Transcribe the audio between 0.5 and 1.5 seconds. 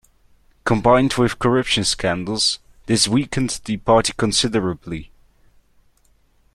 Combined with